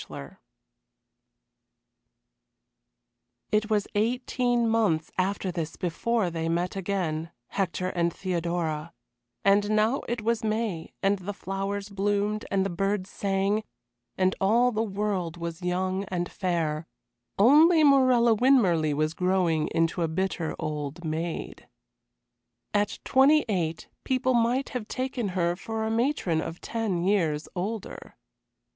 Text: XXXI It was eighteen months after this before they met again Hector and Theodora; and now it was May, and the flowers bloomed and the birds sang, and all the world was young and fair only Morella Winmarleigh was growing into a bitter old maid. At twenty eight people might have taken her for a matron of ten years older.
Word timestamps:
XXXI 0.01 0.37
It 3.51 3.69
was 3.69 3.87
eighteen 3.93 4.67
months 4.67 5.11
after 5.19 5.51
this 5.51 5.75
before 5.75 6.31
they 6.31 6.49
met 6.49 6.75
again 6.75 7.29
Hector 7.49 7.89
and 7.89 8.11
Theodora; 8.11 8.93
and 9.45 9.69
now 9.69 10.01
it 10.07 10.23
was 10.23 10.43
May, 10.43 10.91
and 11.03 11.19
the 11.19 11.35
flowers 11.35 11.89
bloomed 11.89 12.45
and 12.49 12.65
the 12.65 12.69
birds 12.71 13.11
sang, 13.11 13.63
and 14.17 14.35
all 14.41 14.71
the 14.71 14.81
world 14.81 15.37
was 15.37 15.61
young 15.61 16.05
and 16.05 16.31
fair 16.31 16.87
only 17.37 17.83
Morella 17.83 18.33
Winmarleigh 18.33 18.95
was 18.95 19.13
growing 19.13 19.67
into 19.67 20.01
a 20.01 20.07
bitter 20.07 20.55
old 20.57 21.05
maid. 21.05 21.69
At 22.73 22.97
twenty 23.05 23.45
eight 23.47 23.87
people 24.03 24.33
might 24.33 24.69
have 24.69 24.87
taken 24.87 25.29
her 25.37 25.55
for 25.55 25.85
a 25.85 25.91
matron 25.91 26.41
of 26.41 26.59
ten 26.59 27.03
years 27.03 27.47
older. 27.55 28.15